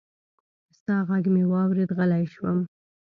[0.77, 2.57] ستا غږ مې واورېد، غلی شوم